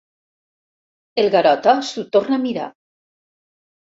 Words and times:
El 1.23 1.29
Garota 1.35 1.75
s'ho 1.89 2.05
torna 2.17 2.39
a 2.39 2.43
mirar. 2.47 2.71